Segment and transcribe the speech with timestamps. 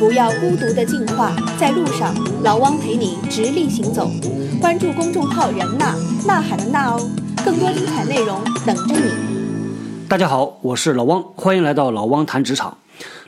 [0.00, 4.10] 不要孤独的进化，在路上，老汪陪你直立行走。
[4.58, 5.94] 关注公众号“人呐
[6.26, 7.10] 呐喊的呐哦，
[7.44, 9.10] 更多精彩内容等着你。
[10.08, 12.78] 大家好，我是老汪，欢迎来到老汪谈职场。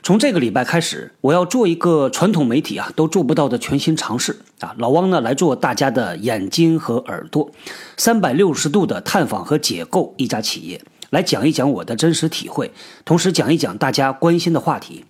[0.01, 4.73] 从这个礼拜开始，我要做一个传统媒体啊都做不到的全新尝试啊！
[4.79, 7.51] 老汪呢来做大家的眼睛和耳朵，
[7.97, 10.81] 三百六十度的探访和解构一家企业，
[11.11, 12.71] 来讲一讲我的真实体会，
[13.05, 15.05] 同时讲一讲大家关心的话题。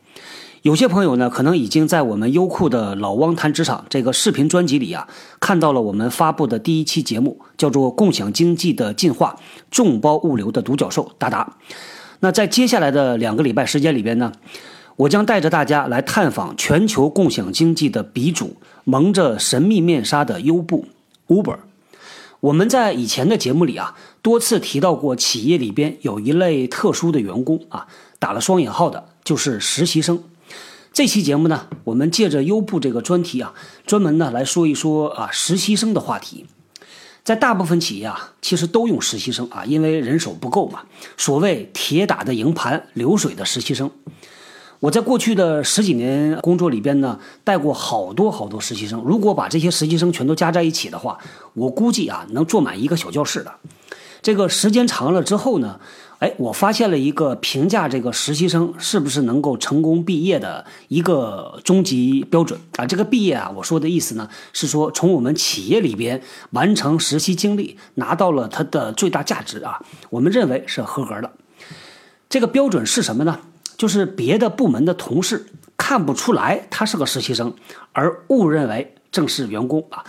[0.64, 5.06] 有些朋友呢，可能已经在我们优酷的“老汪谈职场”这个视频专辑里啊，
[5.42, 9.36] 看到了我们发布的第一期节目，叫做《共享经济的进化：
[9.70, 11.44] 众包物流的独角兽达达》。
[12.22, 14.32] 那在接下来的两个礼拜时间里边呢，
[14.96, 18.56] 我将带着大家来探访全球共享经济的鼻祖，
[18.86, 20.86] 蒙着神秘面纱的优步
[21.28, 21.58] Uber。
[22.40, 30.24] 我们在以前的节目里啊，多次提到过，企业里边有一类特殊的员工啊，打了双引号的，就是实习生。
[30.94, 33.56] 这期节目呢，我们借着优步这个专题啊，
[33.88, 36.46] 专门呢来说一说啊实习生的话题。
[37.24, 40.82] 在大部分企业啊，其实都用实习生啊，因为人手不够嘛。
[41.18, 43.90] 所谓铁打的营盘流水的实习生，
[44.82, 49.02] 我在过去的十几年工作里边呢，带过好多好多实习生。
[49.04, 51.18] 如果把这些实习生全都加在一起的话，
[51.56, 53.52] 我估计啊，能坐满一个小教室的。
[54.22, 55.80] 这个时间长了之后呢？
[56.24, 62.86] 哎，我发现了一个评价这个实习生是不是能够成功毕业的一个终极标准啊！
[62.86, 71.30] 这个毕业啊，我说的意思呢，是说从我们企业里边完成实习经历，拿到了它的最大价值啊，我们认为是合格的。
[72.30, 73.38] 这个标准是什么呢？
[73.76, 77.54] 就是别的部门的同事看不出来他是个实习生，
[77.92, 80.06] 而误认为正式员工啊。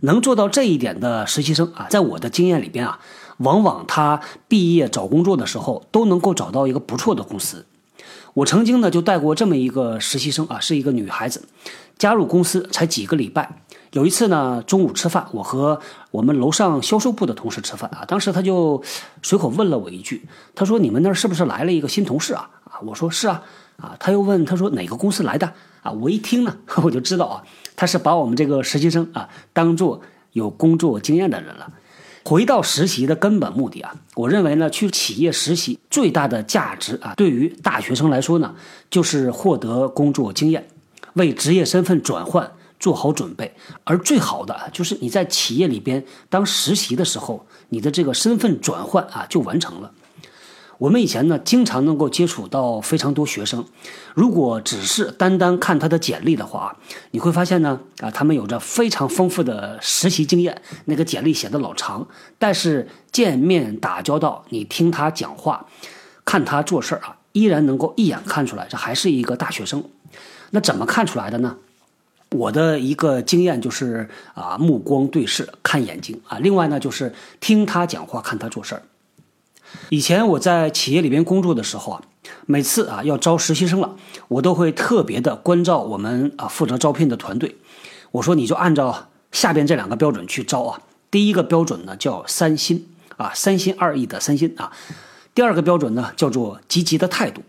[0.00, 2.98] 能做到这一点的实习生啊，在我的经验里边啊。
[3.38, 7.66] 往往他毕业找工作的时候都能够找到一个不错的公司。
[8.34, 11.48] 我曾经呢就带过这么一个实习生啊，是一个女孩子，
[11.98, 13.62] 加入公司才几个礼拜。
[13.92, 15.80] 有一次呢中午吃饭，我和
[16.10, 18.82] 我们楼上销售部的同事吃饭啊，当时他就
[19.22, 23.42] 随口问了我一句，他说：“你们那儿是不是来了一个新同事啊？”啊，我说：“是啊。”
[23.78, 25.52] 啊，他又问他说：“哪个公司来的？”
[25.82, 27.42] 啊，我一听呢， 我就知道啊，
[27.76, 30.00] 他是把我们这个实习生啊当做
[30.32, 31.72] 有工作经验的人了。
[32.24, 38.54] 回到实习的根本目的啊，我认为呢，去企业实习最大的价值啊，对于大学生来说呢，
[38.90, 40.68] 就是获得工作经验，
[41.14, 43.54] 为职业身份转换做好准备。
[43.84, 49.90] 而最好的就是你在企业里边当实习的时候，你的这个身份转换啊就完成了。
[50.78, 53.64] 我们以前呢，经常能够接触到非常多学生。
[54.14, 56.76] 如果只是单单看他的简历的话，
[57.10, 62.06] 你会发现呢，啊，他们有着非常丰富的实习经验，那个简历写的老长。
[62.38, 65.66] 但是见面打交道，你听他讲话，
[66.24, 69.82] 看他做事儿啊，依然能够一眼看出来，这还是一个大学生。
[70.50, 71.56] 那怎么看出来的呢？
[72.30, 76.38] 我的一个经验就是啊，目光对视，看眼睛啊。
[76.38, 78.82] 另外呢，就是听他讲话，看他做事儿。
[79.90, 82.02] 以前我在企业里边工作的时候啊，
[82.46, 83.96] 每次啊要招实习生了，
[84.28, 87.56] 我都会特别的关照我们啊负责招聘的团队。
[88.10, 90.80] 我说你就按照下边这两个标准去招啊。
[91.10, 92.86] 第一个标准呢叫三心
[93.16, 94.72] 啊，三心二意的三心啊。
[95.34, 97.42] 第二个标准呢叫做积极的态度。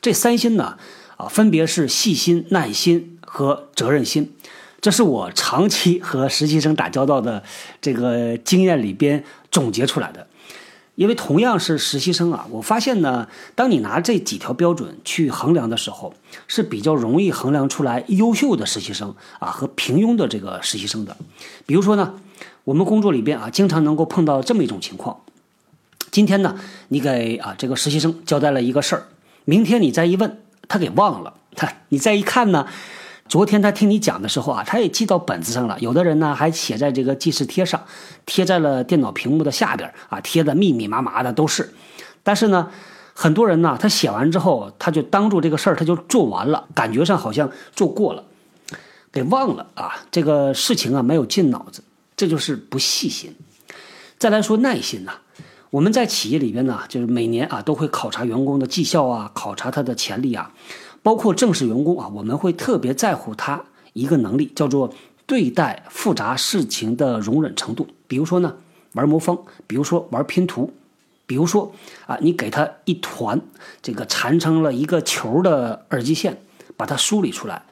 [0.00, 0.76] 这三心呢
[1.16, 4.34] 啊分别是细心、耐心和责任心。
[4.80, 7.42] 这是我长期和实习生打交道的
[7.80, 10.26] 这个经验里边总结出来的。
[10.96, 16.14] 因为同样是实习生啊，我发现呢，当你拿这几条标准去衡量的时候，
[16.46, 21.16] 是比较容易衡量出来优秀的实习生啊和平庸的这个实习生的。
[21.66, 22.14] 比如说呢，
[22.62, 25.20] 我们工作里边啊，经常能够碰到这么一种情况：
[26.12, 26.56] 今天呢，
[26.88, 29.08] 你给啊这个实习生交代了一个事儿，
[29.44, 30.38] 明天你再一问，
[30.68, 32.68] 他给忘了，他 你再一看呢。
[33.26, 35.78] 昨天他听你讲的时候啊，他也记到本子上了。
[35.80, 37.82] 有的人呢还写在这个记事贴上，
[38.26, 41.72] 贴在了电脑屏幕的下边啊，贴的密密麻麻的都是。
[42.22, 42.70] 但是呢，
[43.14, 48.24] 很多人呢，他写完之后，他就当做这个事儿他就做完了，感觉上好像做过了，
[49.10, 49.94] 给忘了啊。
[50.10, 51.82] 这个事情啊没有进脑子，
[52.16, 53.34] 这就是不细心。
[54.18, 55.12] 再来说耐心呐，
[55.70, 60.52] 我们在企业里边呢，就是每年啊都会考察员工的绩效啊，考察他的潜力啊。
[61.04, 63.62] 包括正式员工啊，我们会特别在乎他
[63.92, 64.90] 一个能力，叫做
[65.26, 67.86] 对待复杂事情的容忍程度。
[68.08, 68.56] 比如说呢，
[68.94, 69.36] 玩魔方；
[69.66, 70.70] 比如说玩拼图；
[71.26, 71.70] 比如说
[72.06, 73.38] 啊，你给他一团
[73.82, 76.40] 这个缠成了一个球的耳机线，
[76.74, 77.62] 把它梳理出来。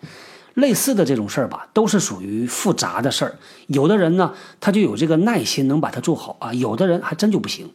[0.52, 3.34] 类似的这种事儿吧，都是属于复杂的事儿。
[3.68, 7.70] 有的人呢，他就有这个耐心，能把它做好啊；有的人还真就不行。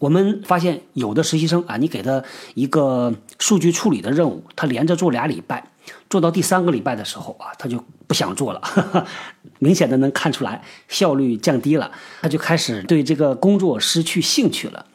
[0.00, 2.24] 我们发现有的实习生啊，你给他
[2.54, 5.70] 一个数据处理的任务，他连着做俩礼拜，
[6.08, 9.06] 做到第三个礼拜的时候啊，他就不想做了，
[9.60, 11.92] 明显的能看出来效率降低了，
[12.22, 14.86] 他就开始对这个工作失去兴趣了。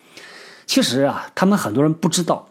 [0.66, 2.50] 其实啊，他们很多人不知道，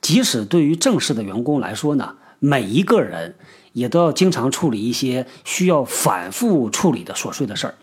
[0.00, 3.34] 即使对于正式的员工来说呢，每一个人
[3.72, 7.74] 也都要经常处理一些需要反复处理的琐碎的事儿。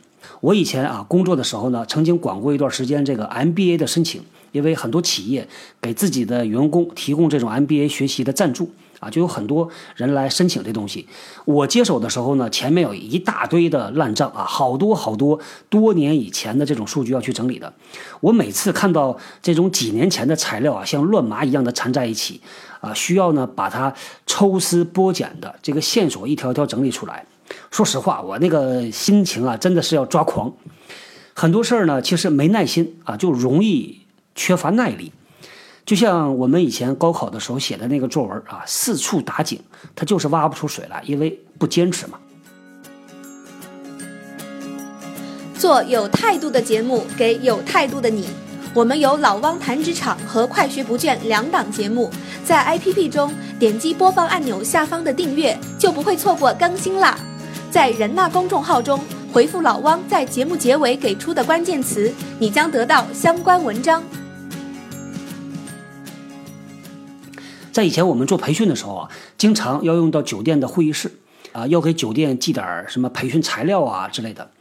[0.43, 5.47] 我以前啊工作的时候呢，曾经管过一段时间这个 MBA 的申请，因为很多企业
[5.79, 8.69] 给自己的员工提供这种 MBA 学习的赞助。
[8.99, 11.05] 啊，就有很多人来申请这东西。
[11.43, 15.37] 我接手的时候呢，前面有一大堆的烂账啊，好多好多
[15.69, 17.73] 多年以前的这种数据要去整理的。
[18.21, 22.39] 我每次看到这种几年前的材料啊，像乱麻一样的缠在一起，
[22.79, 23.93] 啊，需要呢把它
[24.25, 27.25] 抽丝剥茧的这个线索一条一条整理出来。
[27.71, 30.51] 说实话，我那个心情啊，真的是要抓狂。
[31.33, 34.01] 很多事儿呢，其实没耐心啊，就容易
[34.35, 35.11] 缺乏耐力。
[35.85, 39.59] 就像我们以前高考的时候写的那个作文啊，四处打井，
[39.95, 42.17] 它就是挖不出水来，因为不坚持嘛。
[45.57, 48.27] 做有态度的节目，给有态度的你。
[48.73, 52.09] 我们有老汪谈职场和快学不倦两档节目，
[52.43, 57.17] 在 APP 中点击播放按钮下方的订阅，就不会错过更新啦。
[57.73, 58.99] 在人纳公众号中
[59.33, 64.03] 回复老汪在节目结尾给出的关键词，你将得到相关文章。
[67.71, 69.09] 在以前我们做培训的时候啊，
[69.39, 71.11] 经常要用到酒店的会议室，
[71.51, 74.51] 啊，要给酒店寄点什么培训材料啊之类的。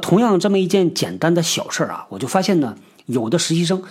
[0.00, 2.74] 同样这么一件简单的小事儿啊，我就发现呢，
[3.06, 3.84] 有的实习生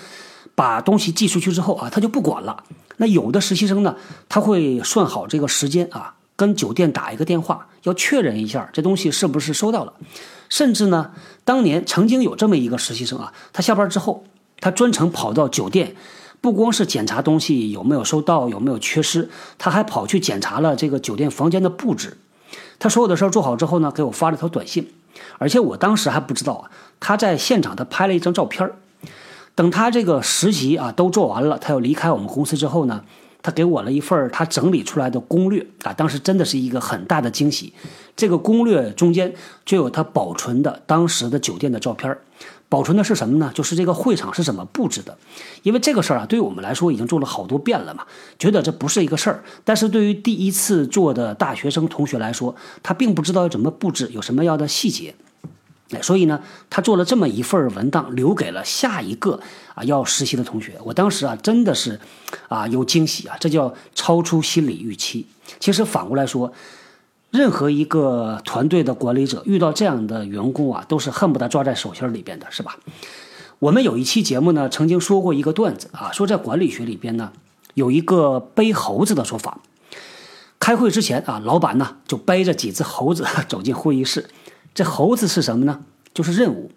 [0.55, 2.65] 把东西寄出去之后啊，他就不管了。
[2.97, 3.95] 那有的实习生呢，
[4.27, 9.93] 他会算好这个时间啊，跟酒店打一个电话，要确认一下这东西是不是收到了。
[10.49, 11.11] 甚至呢，
[11.45, 14.23] 当年曾经有这么一个实习生啊，他下班之后，
[14.59, 15.95] 他专程跑到酒店。
[16.41, 19.29] 不光是检查东西有没有收到，有没有缺失，
[19.59, 22.17] 他还跑去检查了这个酒店房间的布置。
[22.79, 24.91] 他所有的事儿做好之后呢，给我发了条短信，
[25.37, 28.73] 而且我当时还不知道啊，他在现场他拍了一张照片儿。
[29.53, 33.03] 等他这个实习啊都做完了，他要离开我们公司之后呢，
[33.41, 37.73] 他给我了一份他整理出来的攻略啊，当时真的是一个很大的惊喜。
[38.15, 39.33] 这个攻略中间
[39.65, 42.15] 就有他保存的当时的酒店的照片。
[42.69, 43.51] 保存的是什么呢？
[43.53, 45.17] 就是这个会场是怎么布置的，
[45.61, 48.05] 因为这个事儿啊，对于我们来说已经做了好多遍了嘛，
[48.39, 49.43] 觉得这不是一个事儿。
[49.65, 55.13] 但是对于第一次做的大学生同学来说，他并不知道怎么布置，有什么样的细节，
[56.01, 56.39] 所以呢，
[56.69, 59.39] 他做了这么一份文档，留给了下一个
[59.73, 60.77] 啊要实习的同学。
[60.83, 61.99] 我当时啊，真的是
[62.49, 65.25] 啊有惊喜啊，这叫超出心理预期。
[65.59, 66.53] 其实反过来说。
[67.31, 72.75] 任何一个团队的管理者遇到这样的员工啊，都是恨不得抓在手心里边的，是吧？
[73.59, 77.31] 我们有一期节目呢，曾经说过一个段子啊，说在管理学里边呢，
[77.73, 79.59] 有一个背猴子的说法。
[80.59, 84.29] 开会之前啊，老板呢就背着几只猴子走进会议室，
[84.73, 85.81] 这猴子是什么呢？
[86.13, 86.71] 就是任务。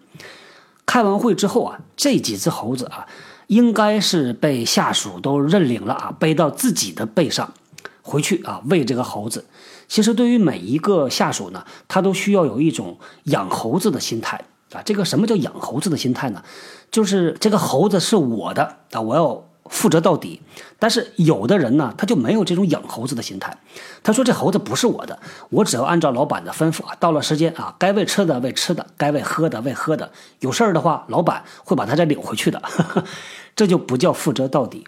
[0.85, 3.07] 开完会之后啊，这几只猴子啊，
[3.47, 7.53] 应该是被下属都认领了啊，背到自己的背上，
[8.01, 9.45] 回去啊喂这个猴子。
[9.87, 14.81] 其实，对于每一个下属呢，他都需要有一种养猴子的心态啊。
[14.83, 16.43] 这个什么叫养猴子的心态呢？
[16.91, 20.41] 就是这个猴子是我的啊，我要负责到底。
[20.79, 23.57] 但是有的人呢，他就没有这种养猴子的心态。
[24.03, 25.19] 他说：“这猴子不是我的，
[25.49, 30.11] 我只要按照老板的吩咐啊，到了时间啊，该喂吃的喂吃的，该喂喝的喂喝的。
[30.39, 32.61] 有事儿的话，老板会把他再领回去的。
[33.55, 34.85] 这就不叫负责到底。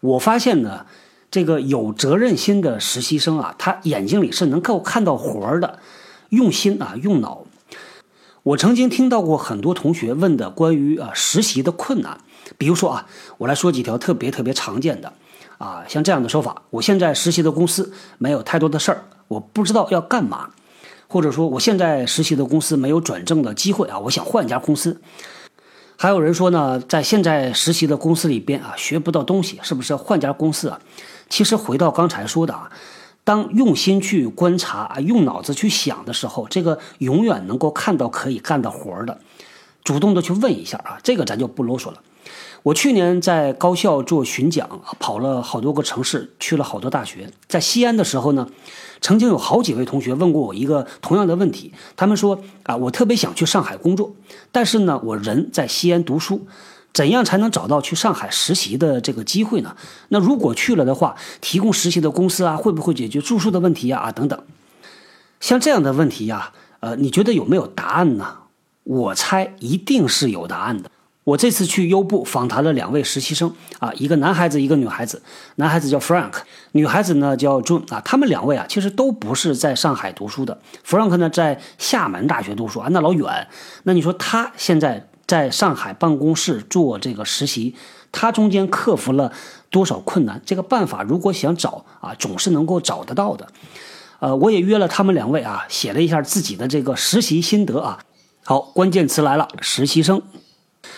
[0.00, 0.86] 我发现呢。”
[1.32, 5.78] 这个有责任心的实习生啊，他眼睛里是能够看到活儿的，
[6.28, 7.46] 用心啊，用脑。
[8.42, 12.20] 我曾经听到过很多同学问的关于啊实习的困难，
[12.58, 13.06] 比如说啊，
[13.38, 15.12] 我来说几条特别特别常见的，
[15.58, 20.50] 啊，像这样的说法：我现在实习的公司没有太多的事儿，我不知道要干嘛；
[21.08, 25.00] 或者说我现在实习的公司没有转正的机会啊，我想换一家公司。
[25.96, 30.80] 还有人说呢，在现在实习的公司里边啊，学不到东西，是不是要换家公司啊？
[31.28, 32.70] 其实回到刚才说的啊，
[33.22, 39.20] 当用心去观察啊，用脑子去想的时候，这个永远能够看到可以干的活的，
[39.84, 42.02] 主动的去问一下啊，这个咱就不啰嗦了。
[42.62, 47.30] 我去年在高校做巡讲，跑了好多个城市，去了好多大学。
[47.48, 48.48] 在西安的时候呢，
[49.00, 54.14] 曾经有好几位同学问过我一个同样的问题，他们说啊，我特别想去上海工作，
[54.50, 56.46] 但是呢，我人在西安读书。
[56.94, 59.74] 怎样才能找到去上海实习的这个机会呢？
[60.08, 63.98] 那如果去了的话，提供实习的公司啊，会不会解决住宿的问题呀？
[63.98, 64.38] 啊，等等，
[65.40, 68.40] 像这样的问题呀，呃，你觉得有没有答案呢？
[68.84, 70.90] 我猜一定是有答案的。
[71.24, 75.22] 我这次去优步访谈了两位实习生啊，一个男孩子，一个女孩子。
[75.54, 76.32] 男孩子叫 Frank，
[76.72, 78.02] 女孩子呢叫 June 啊。
[78.04, 80.60] 他们两位啊，其实都不是在上海读书的。
[80.84, 83.46] Frank 呢在厦门大学读书啊，那老远。
[83.84, 87.76] 那你说他现在在上海办公室做这个实习，
[88.10, 89.32] 他中间克服了
[89.70, 90.42] 多少困难？
[90.44, 93.46] 这个办法如果想找啊，总是能够找得到的。
[94.18, 98.00] 呃，我也约了他们两位啊，写了一下自己的这个实习心得啊。
[98.44, 100.20] 好，关键词来了，实习生。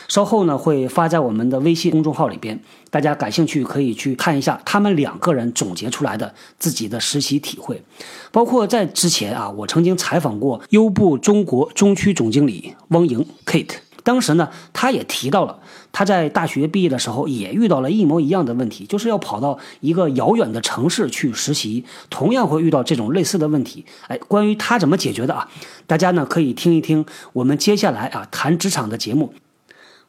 [0.09, 7.83] 稍后呢会发在我们的微信公众号里边，大家感兴趣可以去看一下他们两个人总结出来的自己的实习体会，
[8.31, 23.85] 包括在之前啊，我曾经采访过优步中国中区总经理汪莹 Kate，当时呢他也提到了他在大学毕业的时候也遇到了一模一样的问题，就是要跑到一个遥远的城市去实习，同样会遇到这种类似的问题。
[24.09, 25.49] 哎，关于他怎么解决的啊，
[25.87, 29.33] 大家呢可以听一听我们接下来啊谈职场的节目。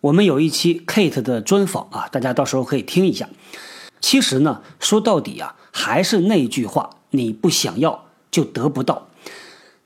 [0.05, 3.27] 我们有一期 Kate 的专访啊，大家到时候可以听一下。
[3.99, 9.07] 其实呢，说到底啊，还是那句话：你不想要就得不到。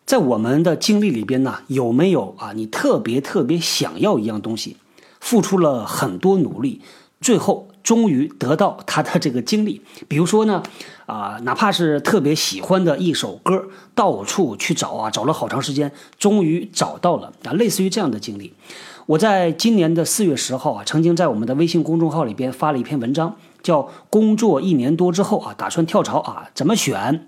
[0.06, 2.52] 在我们的经历里边呢，有没有啊？
[2.54, 4.76] 你特别特别想要一样东西，
[5.22, 6.82] 付出了很多努力，
[7.22, 9.82] 最后终于得到他的这个经历。
[10.10, 10.62] 比如说呢，
[11.06, 18.52] 啊，哪怕是特别喜欢的一首歌，到处去找啊，找了好长时间，终于找到了啊，类似于这样的经历。
[19.10, 27.25] 我在今年的四月十号啊，曾经在我们的微信公众号里边发了一篇文章，叫“工作一年多之后啊，打算跳槽啊，怎么选？”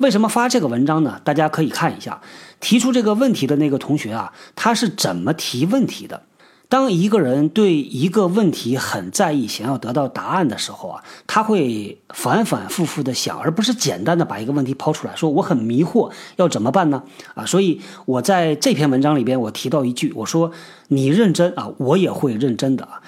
[0.00, 1.20] 为什么发这个文章呢？
[1.22, 2.22] 大家可以看一下，
[2.58, 6.22] 提出这个问题的那个同学啊，他是怎么提问题的。
[6.70, 17.02] 当一个人对一个问题很在意，想要得到答案的时候啊，他会反反复复的想，而不是简单的把一个问题抛出来说我很迷惑，要怎么办呢？
[17.34, 20.52] 啊，所以我在这篇文章里边，我提到一句，我说
[20.86, 23.02] 你认真啊，我也会认真的啊。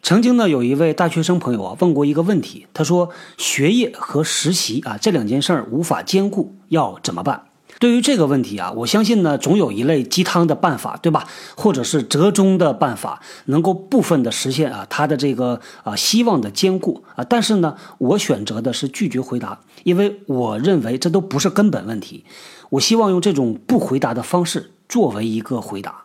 [0.00, 7.45] 曾经呢，有一位大学生朋友啊问过一个问题，他说学业和实习啊这两件事儿无法兼顾，要怎么办？
[7.78, 11.26] 对于这个问题啊，我相信呢，总有一类鸡汤的办法，对吧？
[11.56, 17.24] 或者是折中的办法，能够部分的实现啊他的这个啊希望的兼顾啊。
[17.24, 22.24] 但是呢，我选择的是拒绝回答，因为我认为这都不是根本问题。
[22.70, 26.04] 我希望用这种不回答的方式作为一个回答。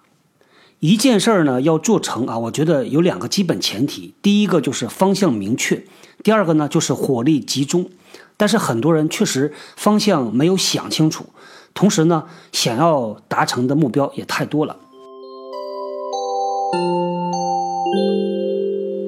[0.80, 5.86] 一件事儿呢要做成啊，我觉得有两个基本前提，第一个就是方向明确，
[6.24, 7.90] 第二个呢就是火力集中。
[8.36, 11.28] 但是很多人确实方向没有想清楚。
[11.74, 14.76] 同时呢，想要达成的目标也太多了。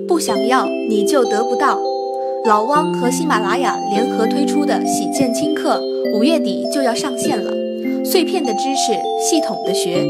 [0.08, 1.80] 不想要你就得不到。
[2.46, 5.82] 老汪和喜马拉雅联合推出的喜见轻课，
[6.14, 7.52] 五月底就要上线了。
[8.04, 10.04] 碎片的知识，系统的学，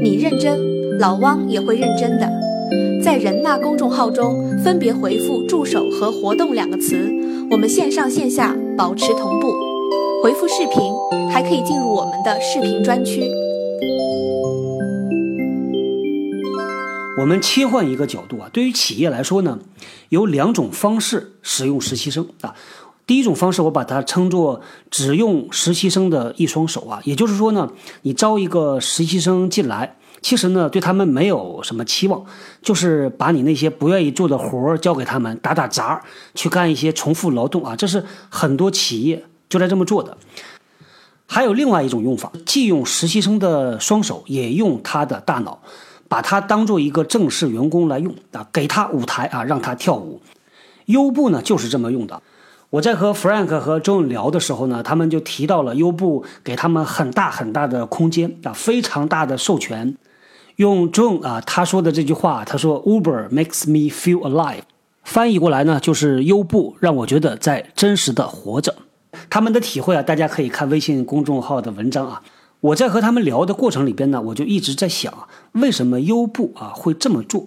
[0.00, 2.30] 你认真，老汪也会认真的。
[3.04, 7.10] 在人纳公众号中分别回复“助手”和“活动”两个词，
[7.50, 9.69] 我们线上线下保持同步。
[10.22, 10.92] 回复视频，
[11.32, 13.22] 还可以进入我们的视频专区。
[17.18, 19.58] 我们切换一个角度啊，对于企业来说呢，
[20.10, 22.54] 有两种方式使用实习生啊。
[23.06, 24.60] 第一种方式，我把它称作
[24.90, 27.70] 只用实习生的一双手啊，也就是说呢，
[28.02, 32.22] 你招一个实习生进来，其实呢，对他们没有什么期望，
[32.60, 39.24] 就是把你那些不愿意做的活儿交给他们，打打杂，去干一些重复劳动啊，这是很多企业。
[39.50, 40.16] 就在这么做的，
[41.26, 45.60] 还有另外一种用法，既用实习生的双手，也用他的大脑，
[46.08, 50.22] 把他当做一个正式员工来用啊，给他舞台啊，让他跳舞。
[50.86, 52.22] 优步呢就是这么用的。
[52.70, 59.96] 我在和 Frank 和 John 聊的时候呢，他们就提到了优步给他们很大很大的空间啊，非常大的授权。
[60.56, 64.62] 用 John 啊他说的这句话，他说 Uber makes me feel alive，
[65.02, 68.76] 翻译过来呢就是优步让我觉得在真实的活着。
[69.30, 72.20] 他们的体会啊，大家可以看微信公众号的文章啊。
[72.60, 77.46] 我在和他们聊的过程里边呢，我就一直在想啊，为什么优步啊会这么做？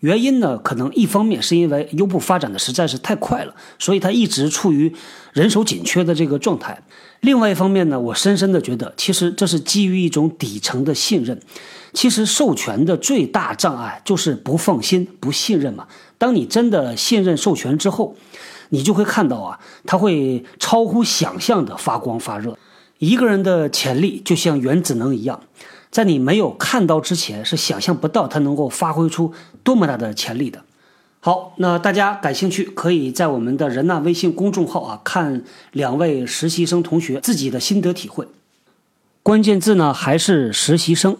[0.00, 4.92] 原因呢，可能一方面是因为优步发展的实在是太快了，所以它一直处于
[5.32, 6.80] 人手紧缺的这个状态。
[7.20, 11.40] 另外一方面呢，我深深的觉得，其实这是基于一种底层的信任。
[11.92, 15.88] 其实授权的最大障碍就是不放心、不信任嘛。
[16.16, 18.14] 当你真的信任授权之后，
[18.70, 22.56] 你就会看到啊，它会超乎想象的发光发热。
[22.98, 25.40] 一个人的潜力就像原子能一样，
[25.90, 29.32] 在你没有看到之前，是想象不到它能够发挥出
[29.62, 30.64] 多么大的潜力的。
[31.20, 38.26] 好，那大家感兴趣，可以在我们的人纳微信公众号啊，看两位实习生同学自己的心得体会。
[39.22, 41.16] 关键字呢，还是实习生。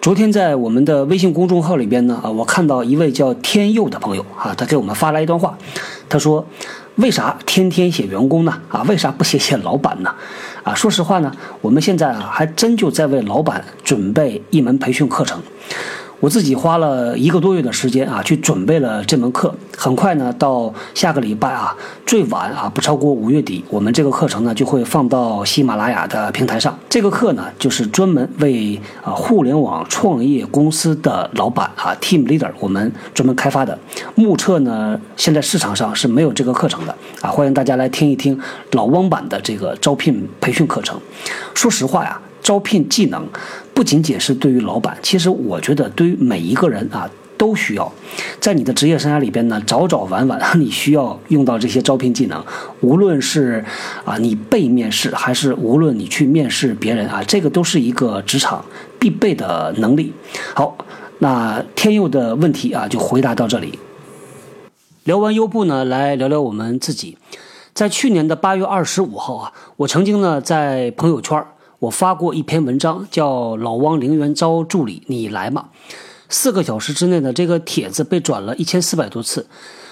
[0.00, 5.58] 昨天在我们的微信公众号里边呢，啊，我看到一位叫天佑的朋友啊，他给我们发来一段话，
[6.08, 6.42] 他说
[6.96, 8.58] ：“为啥天天写员工呢？
[8.70, 10.10] 啊，为啥不写写老板呢？
[10.62, 11.30] 啊，说实话呢，
[11.60, 15.38] 我们现在啊，还真就在为老板准备一门培训课程。”
[16.20, 19.54] 我自己花了一个多月的时间啊，去准备了这门课。
[19.74, 21.74] 很快呢，到下个礼拜啊，
[22.04, 26.78] 最晚啊，不超过五月底，我们这个课程呢就会放到喜马拉雅的平台上。
[26.90, 33.78] 这个课呢，就是专门为啊互联网创业公司的老板啊 team leader 我们专门开发的。
[34.14, 38.38] 目测呢，现在市场上是没有这个课程的啊，欢迎大家来听一听
[38.72, 41.00] 老汪版的这个招聘培训课程。
[41.54, 42.20] 说实话呀。
[42.42, 43.22] 招聘技能
[43.72, 47.08] 不仅仅是对于老板，其实我觉得对于每一个人啊
[47.38, 47.90] 都需要。
[48.38, 52.44] 在你的职业生涯里边呢，早早晚晚你需要用到这些招聘技能。
[52.80, 53.64] 无论是
[54.04, 58.62] 啊你被面试，还是无论你去面试别人啊，这个都是一个职场
[58.98, 60.12] 必备的能力。
[60.54, 60.76] 好，
[61.20, 63.78] 那天佑的问题啊就回答到这里。
[65.04, 67.16] 聊完优步呢，来聊聊我们自己。
[67.72, 71.42] 在去年的八月二十五号啊，我曾经呢在朋友圈。
[71.80, 75.70] 我发过一篇文章，叫“老汪陵园招助理，你来吗？”
[76.28, 79.46] 四个小时之内呢，这个帖子被转了一千四百多次。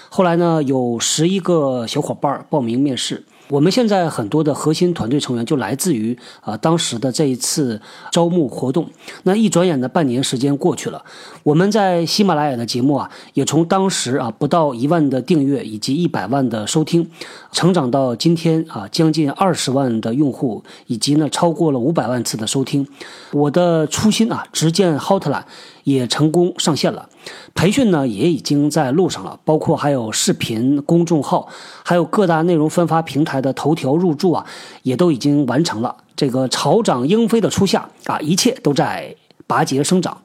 [0.09, 3.25] 后来呢，有十一个小伙伴报名面试。
[3.49, 8.87] 我们现在很多的核心团队成员就来自于啊当时的这一次招募活动。
[9.23, 11.03] 那一转眼的半年时间过去了，
[11.43, 17.09] 我们在喜马拉雅的节目啊，也从当时啊不到一万的订阅以及一百万的收听，
[17.51, 22.87] 成长到今天啊将近二十万的用户，以及呢超过了五百万次的收听。
[23.31, 25.43] 我的初心啊，直见 Hotline。
[25.89, 27.09] 也成功上线了，
[27.55, 31.47] 培训呢也已经在路上了，包括还有视频公众号，
[31.83, 34.45] 还有各大内容分发平台的头条入驻啊，
[34.83, 35.95] 也都已经完成了。
[36.15, 39.15] 这个草长莺飞的初夏啊，一切都在
[39.47, 40.21] 拔节生长。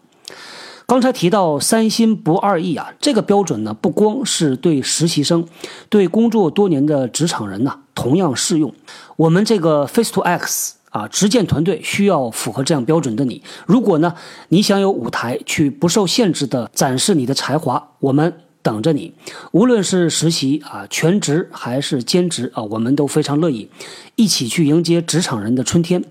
[0.86, 5.46] 刚才提到三心不二意啊，这个标准呢，不光是对实习生，
[5.88, 8.74] 对工作多年的职场人呢，同样适用。
[9.16, 10.74] 我们这个 Face to X。
[10.94, 13.42] 啊，实践团队需要符合这样标准的你。
[13.66, 14.14] 如果呢，
[14.50, 19.12] 你想有舞台去不受限制的展示你的才华，我们等着你。
[19.50, 23.68] 无论是实习啊、全职还是兼职啊，我们都非常乐意
[24.14, 26.04] 一起去迎接职场人的春天。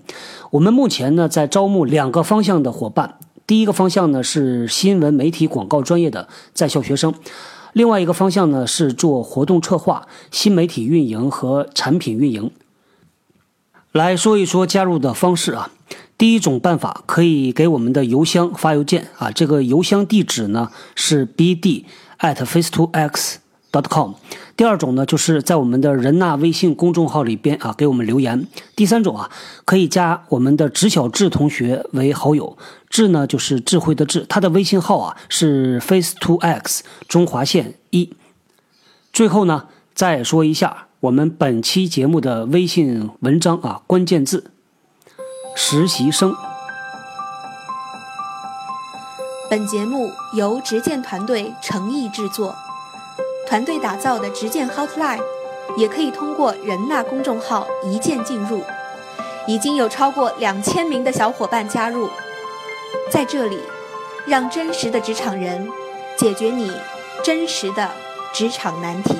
[0.50, 7.14] 我们目前呢在招募两个方向的伙伴，第一个方向呢是新闻媒体广告专业的在校学生，
[7.72, 12.50] 另外一个方向呢是做活动策划、新媒体运营和产品运营。
[13.94, 15.70] 来说一说加入的方式啊，
[16.18, 21.84] 第一种办法可以给我们的邮箱发邮件啊，这个邮箱地址呢是 bd
[22.18, 23.38] at face to x
[23.70, 24.14] dot com。
[24.56, 28.48] 第二种呢就是在我们的人纳微信公众号里边啊给我们留言。
[28.74, 29.30] 第三种啊
[29.64, 32.58] 可以加我们的直小智同学为好友，
[32.90, 38.12] 智呢就是智慧的智，他的微信号啊是 face to x 中华线一。
[39.12, 40.83] 最后呢再说一下。
[41.04, 44.50] 我们本期节目的微信文章啊，关键字：
[45.54, 46.34] 实习生。
[49.50, 52.54] 本节目由执剑团队诚意制作，
[53.46, 55.20] 团队打造的执剑 Hotline
[55.76, 58.62] 也可以通过人纳公众号一键进入，
[59.46, 62.08] 已经有超过两千名的小伙伴加入，
[63.10, 63.60] 在这里，
[64.26, 65.68] 让真实的职场人
[66.16, 66.72] 解决你
[67.22, 67.90] 真实的
[68.32, 69.18] 职场难题。